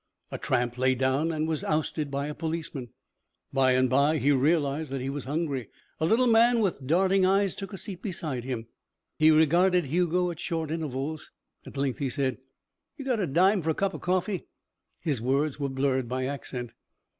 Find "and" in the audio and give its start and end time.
1.31-1.47, 3.73-3.87